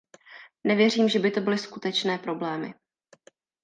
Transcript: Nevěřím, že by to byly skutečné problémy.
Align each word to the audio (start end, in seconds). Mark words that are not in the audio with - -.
Nevěřím, 0.63 1.09
že 1.09 1.19
by 1.19 1.31
to 1.31 1.41
byly 1.41 1.57
skutečné 1.57 2.17
problémy. 2.17 2.73